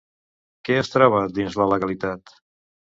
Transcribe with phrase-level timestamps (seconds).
[0.69, 2.39] Què es troba dins la legalitat?